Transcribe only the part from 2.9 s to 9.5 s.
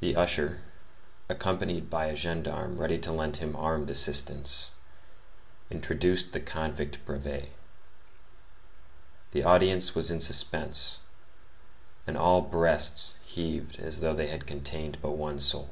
to lend him armed assistance, introduced the convict Brevet. The